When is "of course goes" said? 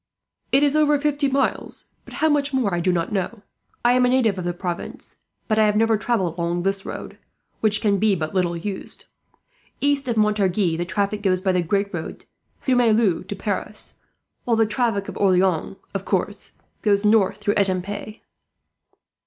15.93-17.05